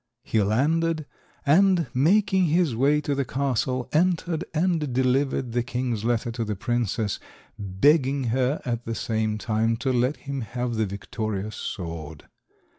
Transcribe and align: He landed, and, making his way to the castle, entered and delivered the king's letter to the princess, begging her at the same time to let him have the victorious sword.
He 0.23 0.41
landed, 0.41 1.05
and, 1.45 1.85
making 1.93 2.45
his 2.45 2.75
way 2.75 3.01
to 3.01 3.13
the 3.13 3.23
castle, 3.23 3.87
entered 3.93 4.43
and 4.51 4.91
delivered 4.91 5.51
the 5.51 5.61
king's 5.61 6.03
letter 6.03 6.31
to 6.31 6.43
the 6.43 6.55
princess, 6.55 7.19
begging 7.59 8.23
her 8.33 8.59
at 8.65 8.85
the 8.87 8.95
same 8.95 9.37
time 9.37 9.77
to 9.77 9.93
let 9.93 10.17
him 10.17 10.41
have 10.41 10.73
the 10.73 10.87
victorious 10.87 11.55
sword. 11.55 12.27